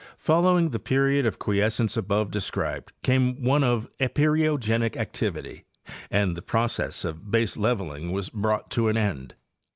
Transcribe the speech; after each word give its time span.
Following 0.17 0.71
the 0.71 0.79
period 0.79 1.27
of 1.27 1.37
quiescence 1.37 1.95
above 1.95 2.31
described 2.31 2.91
came 3.03 3.43
one 3.43 3.63
of 3.63 3.87
epeirogenic 3.99 4.97
activity, 4.97 5.65
and 6.09 6.35
the 6.35 6.41
process 6.41 7.05
of 7.05 7.29
baseleveling 7.29 8.11
was 8.11 8.27
brought 8.29 8.71
to 8.71 8.87
an 8.89 8.97
end. 8.97 9.35